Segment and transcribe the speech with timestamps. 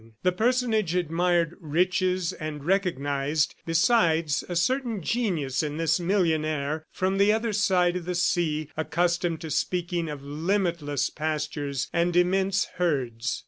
[0.23, 7.31] The personage admired riches and recognized, besides, a certain genius in this millionaire from the
[7.31, 13.39] other side of the sea accustomed to speaking of limitless pastures and immense herds.